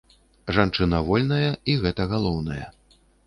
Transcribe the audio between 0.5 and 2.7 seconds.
Жанчына вольная, і гэта галоўнае.